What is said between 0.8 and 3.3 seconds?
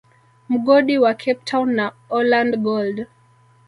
wa Cape town na Orland Gold